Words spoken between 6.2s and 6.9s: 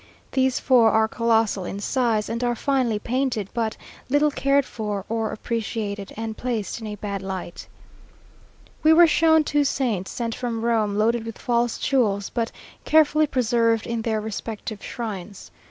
placed in